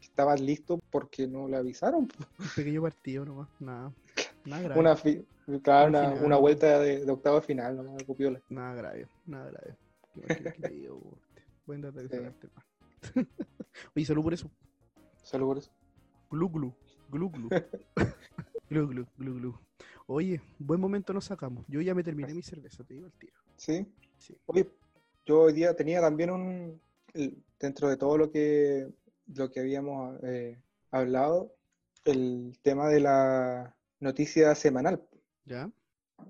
[0.00, 2.08] que estaba listo porque no le avisaron.
[2.38, 3.90] un pequeño partido nomás, nada.
[4.44, 4.76] Nada.
[4.78, 5.24] Una, fi-
[5.62, 6.24] claro, Una una, final.
[6.26, 8.40] una vuelta de, de octavo de final, nomás, algo piola.
[8.48, 9.76] Nada grave, nada grave.
[10.54, 11.18] Qué digo.
[11.66, 12.16] Buen dato Sí.
[12.20, 12.34] man.
[13.96, 14.50] Oye, salud por eso.
[15.22, 15.70] Salud por eso.
[16.30, 16.74] Glu glu,
[17.08, 17.48] glu glu.
[18.70, 19.58] glu glu, glu glu.
[20.06, 21.64] Oye, buen momento nos sacamos.
[21.68, 23.34] Yo ya me terminé mi cerveza, te digo el tiro.
[23.56, 23.86] Sí.
[24.18, 24.36] Sí.
[24.46, 24.68] Oye,
[25.24, 26.80] yo hoy día tenía también un,
[27.58, 28.88] dentro de todo lo que,
[29.34, 31.54] lo que habíamos eh, hablado,
[32.04, 35.02] el tema de la noticia semanal.
[35.44, 35.70] ¿Ya?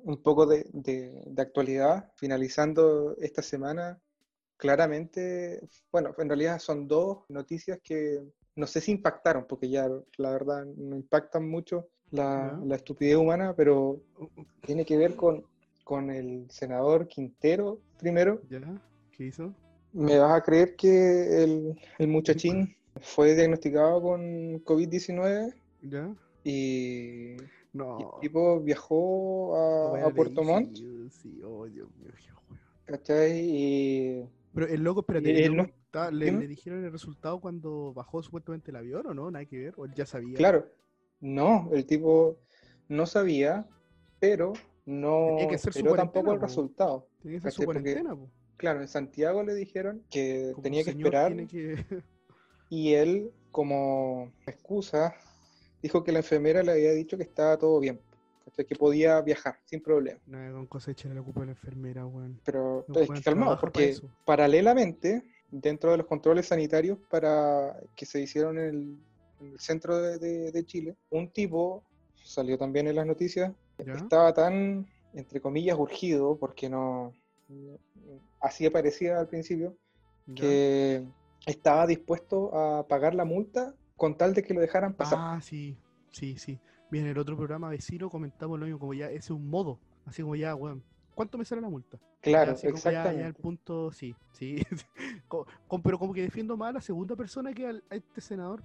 [0.05, 4.01] Un poco de, de- de actualidad, finalizando esta semana,
[4.57, 8.23] claramente, bueno, en realidad son dos noticias que
[8.55, 13.55] no sé si impactaron, porque ya la verdad no impactan mucho la, la estupidez humana,
[13.57, 14.01] pero
[14.65, 15.45] tiene que ver con,
[15.85, 18.41] con el senador Quintero primero.
[18.49, 18.61] ¿Ya?
[19.17, 19.55] ¿Qué hizo?
[19.93, 26.15] ¿Me vas a creer que el, el muchachín fue diagnosticado con COVID-19 ¿Ya?
[26.45, 27.37] y,
[27.75, 27.99] y No.
[27.99, 32.11] el tipo viajó a, Puerto Montt, yo Sí, oh, Dios mío.
[32.85, 33.41] ¿cachai?
[33.45, 38.71] Y Pero el loco, espérate, el loco no- le, dijeron el resultado cuando bajó supuestamente
[38.71, 39.31] el avión o no?
[39.31, 40.37] Nada que ver, o él ya sabía.
[40.37, 40.67] claro,
[41.21, 42.39] no, el tipo
[42.89, 43.67] no sabía,
[44.19, 44.53] pero
[44.85, 47.09] no que esperó tampoco el resultado.
[47.23, 47.63] Tenía que hacer su.
[47.65, 48.31] Porque- cuarentena, po.
[48.57, 51.77] Claro, en Santiago le dijeron que Como tenía que esperar que-
[52.71, 55.15] y él, como excusa,
[55.83, 58.01] dijo que la enfermera le había dicho que estaba todo bien,
[58.57, 60.21] que podía viajar sin problema.
[60.27, 62.41] Nada, con cosecha le la culpa a la enfermera, weón.
[62.45, 68.21] Pero No, es que calmado, porque paralelamente, dentro de los controles sanitarios para que se
[68.21, 68.99] hicieron en el,
[69.41, 73.95] en el centro de, de- de Chile, un tipo, salió también en las noticias, ¿Ya?
[73.95, 77.13] estaba tan, entre comillas, urgido, porque no,
[77.49, 77.79] no-
[78.41, 79.77] así parecía al principio,
[80.27, 80.35] ¿Ya?
[80.43, 81.05] que
[81.47, 85.17] estaba dispuesto a pagar la multa con tal de que lo dejaran pasar.
[85.21, 85.79] Ah, sí,
[86.11, 86.59] sí, sí.
[86.91, 89.79] Bien, en el otro programa vecino comentamos lo mismo, como ya ese es un modo,
[90.07, 90.83] así como ya, weón.
[91.15, 92.01] ¿Cuánto me sale la multa?
[92.21, 93.27] claro, como ya- Ya, exactamente.
[93.29, 94.57] el punto, sí, sí.
[95.29, 98.65] Con- pero como que defiendo más a la segunda persona que al- a este senador.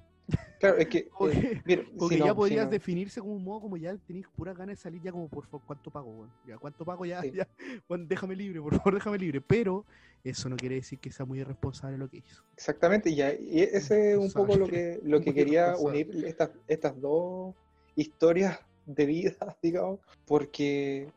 [0.59, 3.43] Claro, es que, eh, mira, Porque si ya no- si podrías no- definirse como un
[3.43, 6.31] modo, como ya tenéis pura ganas de salir, ya como por favor, ¿cuánto pago, weón?
[6.43, 7.05] Ya, ¿cuánto pago?
[7.05, 7.31] Ya, Sí.
[7.31, 7.47] ya,
[7.87, 9.39] weón, déjame libre, por favor, déjame libre.
[9.39, 9.85] Pero
[10.23, 12.43] eso no quiere decir que sea muy irresponsable lo que hizo.
[12.55, 16.09] Exactamente, y, ahí- y ese es un poco lo que, lo que Muy quería unir
[16.25, 17.53] estas, estas dos
[17.95, 21.07] historias de vida, digamos, porque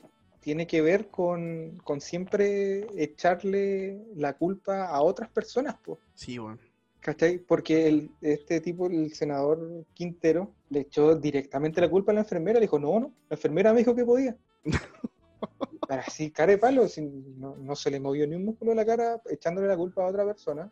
[0.41, 6.61] tiene que ver con, con siempre echarle la culpa a otras personas, pues, Sí, weón.
[7.01, 7.39] ¿Cachai?
[7.39, 12.59] Porque el, este tipo, el senador Quintero, le echó directamente la culpa a la enfermera,
[12.61, 14.37] le dijo, no, no, la enfermera me dijo que podía.
[15.89, 18.77] Pero así, cara de palo, sin- no, no se le movió ni un músculo de
[18.77, 20.71] la cara echándole la culpa a otra persona,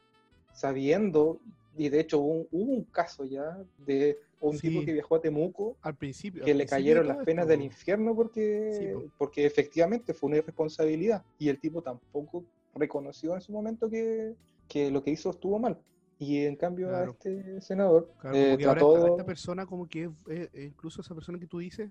[0.53, 1.41] sabiendo,
[1.77, 5.21] y de hecho hubo, un- hubo un caso ya de un tipo que viajó a
[5.21, 6.45] Temuco, Al principio.
[6.45, 9.03] que al le principio cayeron las penas esto, del infierno Sí, porque, po.
[9.19, 14.35] porque efectivamente fue una irresponsabilidad y el tipo tampoco reconoció en su momento que,
[14.69, 15.77] que lo que hizo estuvo mal.
[16.19, 17.11] Y en cambio Claro.
[17.11, 19.07] a este senador Claro, eh, que ahora trató...
[19.07, 21.91] esta, persona como que eh, eh, incluso esa persona que tú dices,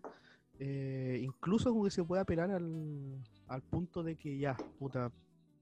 [0.59, 5.11] eh, incluso como que se puede apelar al, al punto de que ya, puta,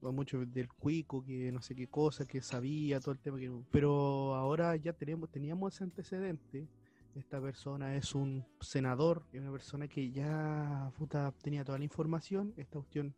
[0.00, 4.34] mucho del cuico, que no sé qué cosa, que sabía todo el tema, que, pero
[4.34, 6.68] ahora ya tenemos, teníamos ese antecedente.
[7.14, 12.52] Esta persona es un senador, es una persona que ya puta, tenía toda la información.
[12.56, 13.14] Esta cuestión,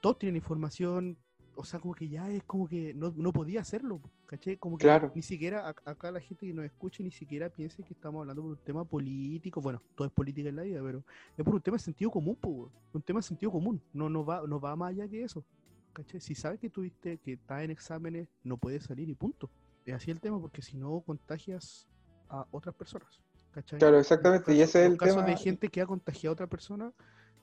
[0.00, 1.18] todos tienen información,
[1.60, 4.56] o sea, como que ya es como que no, no podía hacerlo, ¿caché?
[4.58, 5.12] Como que Claro.
[5.14, 8.42] ni siquiera ac- acá la gente que nos escuche ni siquiera piense que estamos hablando
[8.42, 9.60] por un tema político.
[9.60, 11.04] Bueno, todo es política en la vida, pero
[11.36, 13.80] es por un tema de sentido común, po, un tema de sentido común.
[13.92, 15.44] No, no, va, no va más allá que eso.
[15.92, 16.20] ¿Cachai?
[16.20, 19.50] Si sabes que tuviste, que estás en exámenes, no puedes salir y punto.
[19.84, 21.86] Es así el tema, porque si no contagias
[22.28, 23.20] a otras personas.
[23.50, 23.78] ¿cachai?
[23.78, 25.22] Claro, exactamente, y ese es el tema.
[25.22, 26.92] de gente que ha contagiado a otra persona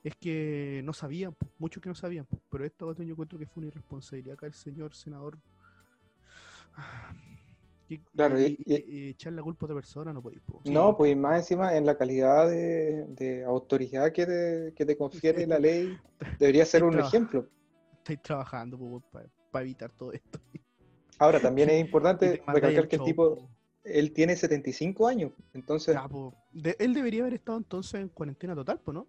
[0.04, 3.60] es que no sabían, po, muchos que no sabían, pero esto yo encuentro que fue
[3.62, 5.38] una irresponsabilidad acá el señor senador.
[7.88, 10.42] Que- Claro, y, y- y- y echar la culpa a otra persona no podéis.
[10.66, 15.46] No, pues más encima en la calidad de, de autoridad que te, que te confiere
[15.46, 15.96] la ley,
[16.38, 17.48] debería ser un ejemplo.
[17.96, 19.02] estáis trabajando
[19.50, 20.38] para evitar todo esto.
[21.18, 23.50] Ahora, también es importante recalcar al que el tipo, po.
[23.84, 26.34] él tiene 75 años, entonces, Ya, po.
[26.52, 29.06] De- él debería haber estado entonces en cuarentena total, pues, ¿no?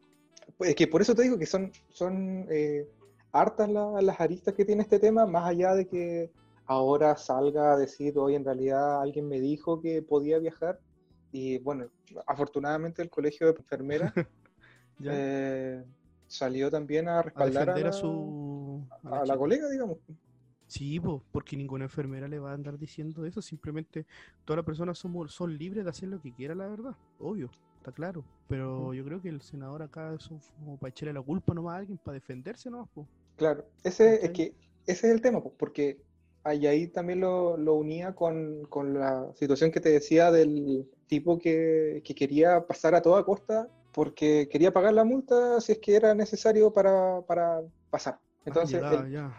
[0.57, 2.87] Pues, es que por eso te digo que son, son eh,
[3.31, 6.31] hartas la- las aristas que tiene este tema, más allá de que
[6.65, 10.79] ahora salga a decir, hoy en realidad alguien me dijo que podía viajar,
[11.31, 11.87] y bueno,
[12.27, 14.13] afortunadamente el colegio de enfermeras
[15.05, 15.83] eh,
[16.27, 18.87] salió también a respaldar a la, su.
[19.03, 19.97] a la colega, digamos.
[20.67, 23.41] Sí, po, porque ninguna enfermera le va a andar diciendo eso.
[23.41, 24.05] Simplemente
[24.45, 26.95] todas las personas somos, son libres de hacer lo que quieran, la verdad.
[27.17, 28.23] Obvio, está claro.
[28.47, 31.75] Pero yo creo que el senador acá eso fue como para echarle la culpa nomás
[31.75, 33.07] a alguien, para defenderse nomás, po.
[33.37, 34.53] Claro, ese es que
[34.85, 36.01] ese es el tema, pues, porque
[36.43, 41.37] ahí, ahí también lo, lo unía con, con la situación que te decía del tipo
[41.37, 45.95] que, que quería pasar a toda costa porque quería pagar la multa si es que
[45.95, 48.19] era necesario para, para pasar.
[48.45, 49.33] Entonces, Ah, ya, el, ya.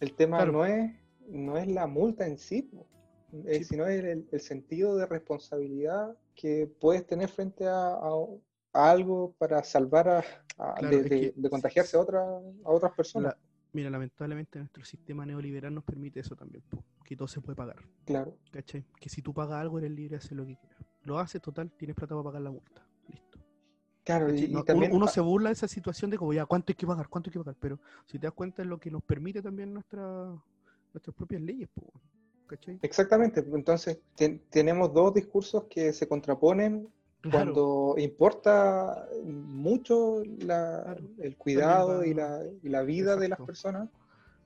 [0.00, 0.52] el tema claro.
[0.52, 0.92] no es,
[1.28, 2.86] no es la multa en sí, po,
[3.30, 3.64] Sí.
[3.64, 8.26] sino el, el- sentido de responsabilidad que puedes tener frente a, a-
[8.72, 10.18] a algo para salvar a,
[10.58, 13.32] a- Claro, de, es de- que- de contagiarse a, otra, a otras personas.
[13.34, 13.38] La-
[13.72, 17.76] mira, lamentablemente nuestro sistema neoliberal nos permite eso también, po, que todo se puede pagar.
[18.04, 18.36] Claro.
[18.50, 18.84] ¿Cachai?
[19.00, 20.78] Que si tú pagas algo eres libre de hacer lo que quieras.
[21.04, 22.86] Lo haces, total, tienes plata para pagar la multa.
[23.08, 23.38] Listo.
[24.04, 24.52] Claro, y,
[24.90, 27.08] uno- se burla de esa situación de como ya, ¿cuánto hay que pagar?
[27.08, 27.56] ¿Cuánto hay que pagar?
[27.60, 30.02] Pero si te das cuenta es lo que nos permite también nuestra,
[30.92, 31.92] nuestras propias leyes, po,
[32.50, 32.78] ¿cachai?
[32.82, 33.40] exactamente.
[33.52, 36.88] Entonces, ten- tenemos dos discursos que se contraponen
[37.22, 41.00] Claro, cuando importa mucho la- Claro.
[41.18, 43.88] el cuidado y la, y la vida de las personas,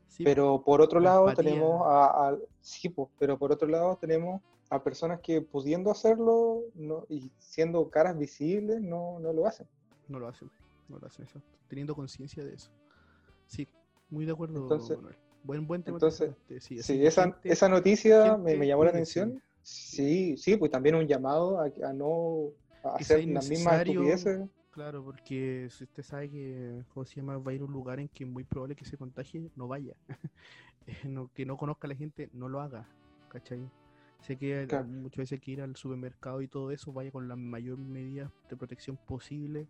[0.09, 1.53] sí, pero por otro la lado empatía.
[1.53, 6.63] tenemos a, a- sí, po, pero por otro lado tenemos a personas que pudiendo hacerlo
[6.75, 9.69] no- y siendo caras visibles no, no lo hacen.
[10.09, 10.51] no lo hacen,
[10.89, 11.49] no lo hacen, exacto.
[11.69, 12.71] Teniendo conciencia de eso.
[13.47, 13.69] Sí,
[14.11, 15.17] muy de acuerdo, Entonces- Manuel.
[15.45, 15.97] Buen, buen tema.
[15.97, 19.41] entonces, sí, esa, gente- esa noticia me, gente, me llamó la atención.
[19.63, 22.51] Sí, sí, pues también un llamado a, a no
[22.83, 24.49] a hacer las mismas estupideces.
[24.71, 27.39] Claro, porque si usted sabe que, ¿cómo se llama?
[27.39, 29.69] Va a ir a un lugar en que es muy probable que se contagie, no
[29.69, 29.95] vaya.
[30.87, 32.87] Eh, no- que no conozca a la gente, no lo haga,
[33.31, 33.71] ¿cachai?
[34.21, 34.87] Sé que Claro.
[34.87, 38.31] muchas veces hay que ir al supermercado y todo eso, vaya con las mayor medidas
[38.51, 39.67] de protección posible,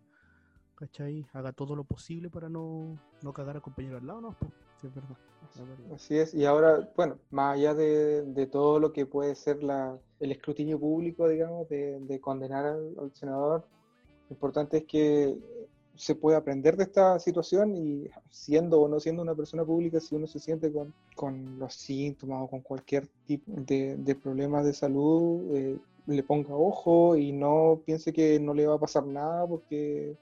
[0.74, 1.24] ¿cachai?
[1.32, 4.36] Haga todo lo posible para no, no cagar al compañero al lado, ¿no?
[4.40, 5.16] Pues, es verdad.
[5.94, 9.96] Así es, y ahora, bueno, más allá de, de todo lo que puede ser la,
[10.18, 13.64] el escrutinio público, digamos, de, de condenar al, al senador,
[14.28, 15.36] lo importante es que
[15.96, 20.16] se puede aprender de esta situación y siendo o no siendo una persona pública, si
[20.16, 24.72] uno se siente con, con los síntomas o con cualquier tipo de, de problemas de
[24.72, 29.46] salud, eh, le ponga ojo y no piense que no le va a pasar nada
[29.46, 30.16] porque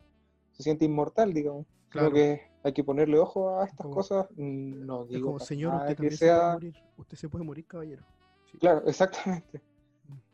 [0.53, 1.65] se siente inmortal, digamos.
[1.89, 2.15] Creo Claro.
[2.15, 4.27] que hay que ponerle ojo a estas Como- cosas.
[4.37, 6.53] Mm, No digo como, señor, usted que también se puede sea...
[6.53, 8.03] morir, usted se puede morir, caballero.
[8.51, 9.61] Sí, Claro, exactamente.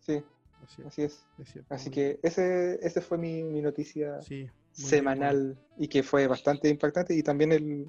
[0.01, 0.23] Sí,
[0.63, 1.27] así es, así es.
[1.39, 4.21] es cierto, Así muy que ese, ese fue mi, mi noticia.
[4.21, 7.87] Sí, bien, semanal y que fue bastante impactante y también el,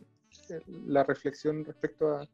[0.49, 2.27] el- la reflexión respecto a,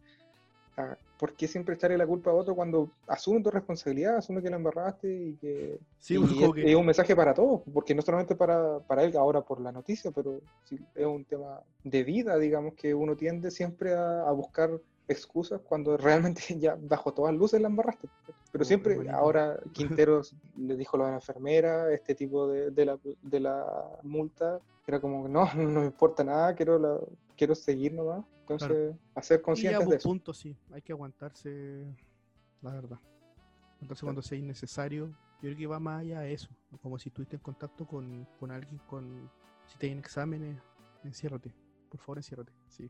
[0.78, 4.50] a por qué siempre echarle la culpa a otro cuando asume tu responsabilidad, asume que
[4.50, 7.96] la embarraste y que Sí, y pues, es, que- es un mensaje para todos, porque
[7.96, 12.04] no solamente para, para él ahora por la noticia, pero sí, es un tema de
[12.04, 14.70] vida, digamos, que uno tiende siempre a, a buscar
[15.08, 15.98] excusas cuando
[16.38, 18.10] realmente ya bajo todas luces la embarraste.
[18.52, 23.00] Pero Oh, siempre, ahora Quinteros le dijo a la enfermera este tipo de, de la,
[23.22, 23.66] de la
[24.04, 27.00] multa, era como que no, no me importa nada, quiero, la,
[27.38, 28.26] quiero seguir nomás.
[28.51, 30.10] Entonces, hacer Y conscientes de pues, eso.
[30.10, 30.55] punto, sí.
[30.71, 31.86] Hay que aguantarse,
[32.62, 32.99] la verdad.
[33.81, 36.49] Entonces, cuando sea innecesario, yo creo que va más allá de eso.
[36.81, 39.29] Como si estuviste en contacto con, con alguien, con
[39.65, 40.62] si te exámenes,
[41.03, 41.51] enciérrate.
[41.89, 42.51] Por favor, enciérrate.
[42.67, 42.89] Sí.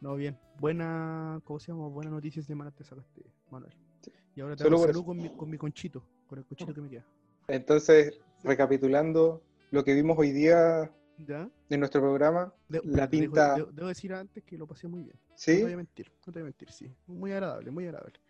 [0.00, 0.38] No, bien.
[0.58, 1.88] Buena, ¿cómo se llama?
[1.88, 3.72] Buena noticia de semana te sacaste, Manuel.
[4.02, 4.12] Sí.
[4.34, 6.80] Y ahora te Solo hago salud con mi, con mi conchito, con el conchito que
[6.80, 7.06] me queda.
[7.48, 11.48] Entonces, recapitulando lo que vimos hoy día ¿Ya?
[11.70, 15.16] en nuestro programa, De- La pinta- debo- debo decir antes que lo pasé muy bien.
[15.28, 15.56] No ¿sí?
[15.56, 16.92] te voy a mentir, no te voy a mentir, sí.
[17.06, 18.20] Muy agradable, muy agradable.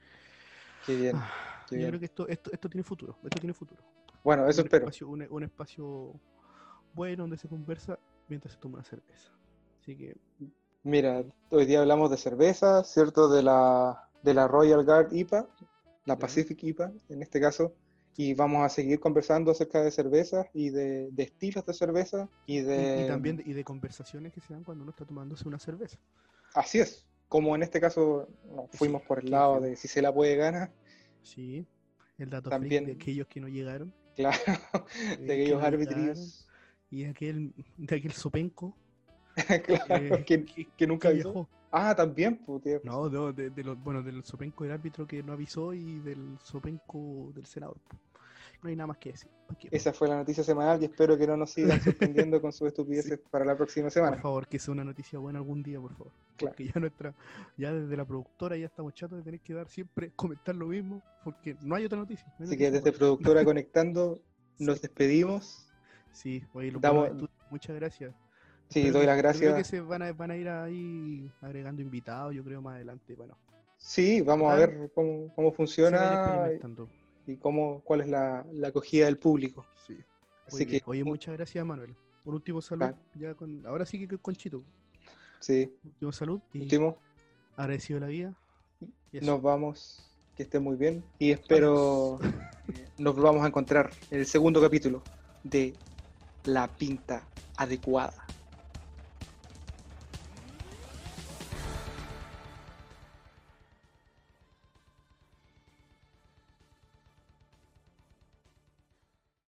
[0.84, 1.16] Qué bien.
[1.16, 1.30] Ah,
[1.68, 1.90] qué yo bien.
[1.90, 3.82] creo que esto, esto, esto tiene futuro, esto tiene futuro.
[4.22, 4.84] Bueno, eso un espero.
[4.86, 6.12] Espacio, un, un espacio
[6.94, 9.32] bueno donde se conversa mientras se toma una cerveza.
[9.80, 10.16] Así que,
[10.84, 13.28] Mira, hoy día hablamos de cerveza, ¿cierto?
[13.28, 15.48] De la, de la Royal Guard IPA,
[16.04, 16.16] la.
[16.18, 17.74] Pacific IPA en este caso,
[18.16, 22.60] y vamos a seguir conversando acerca de cervezas y de, de estilos de cerveza y
[22.60, 23.02] de...
[23.04, 25.98] y también de, y de conversaciones que se dan cuando uno está tomándose una cerveza.
[26.54, 28.28] Así es, como en este caso
[28.72, 29.64] Sí, fuimos por el lado sí.
[29.64, 30.72] de si se la puede ganar,
[31.22, 31.66] Sí,
[32.18, 34.36] el dato También- de aquellos que no llegaron claro,
[35.20, 36.48] de que aquellos no arbitrios,
[36.90, 38.76] y de aquel, de aquel sopenco
[39.66, 41.48] claro, eh, que, que- que nunca que viajó.
[41.78, 42.80] Ah, también, pues, tío.
[42.84, 46.38] No, no, de, de los, bueno, del sopenco del árbitro que no avisó y del
[46.42, 47.76] sopenco del senador.
[48.62, 49.28] No hay nada más que decir.
[49.70, 53.18] Esa fue la noticia semanal y espero que no nos sigan sorprendiendo con sus estupideces
[53.30, 54.16] para la próxima Por semana.
[54.16, 56.12] favor, que sea una noticia buena algún día, por favor.
[56.36, 56.52] Claro.
[56.52, 57.14] Porque ya nuestra,
[57.58, 61.02] ya desde la productora ya estamos chatos de tener que dar siempre, comentar lo mismo,
[61.22, 62.26] porque no hay otra noticia.
[62.38, 62.98] no hay Así que desde buena.
[62.98, 64.18] Productora Conectando
[64.58, 65.68] nos despedimos.
[66.10, 67.10] Sí, oye, lo Damos-
[67.50, 68.14] muchas gracias.
[68.68, 69.68] Sí, doy las yo Creo que gracias.
[69.68, 73.14] se van a, van a ir ahí agregando invitados, yo creo, más adelante.
[73.14, 73.36] Bueno,
[73.78, 76.48] Sí, vamos a ver cómo, cómo funciona
[77.26, 79.66] y cómo, cuál es la, la acogida del público.
[79.86, 79.96] Sí.
[80.46, 81.94] Así que, Oye, muchas gracias, Manuel.
[82.24, 82.86] Un último saludo.
[82.86, 82.94] Ah.
[83.14, 84.62] Ya con, ahora sí que con Chito.
[85.40, 86.96] sí, Último salud y último,
[87.56, 88.34] agradecido de la vida.
[89.12, 90.02] Y nos vamos.
[90.36, 92.18] Que estén muy bien y espero
[92.66, 95.02] que nos volvamos a encontrar en el segundo capítulo
[95.42, 95.72] de
[96.44, 97.22] La Pinta
[97.56, 98.26] Adecuada.